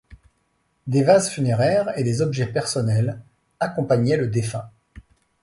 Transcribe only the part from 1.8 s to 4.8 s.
et des objets personnels accompagnaient le défunt.